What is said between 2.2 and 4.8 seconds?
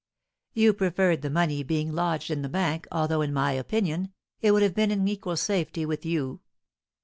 in the bank, although, in my opinion, it would have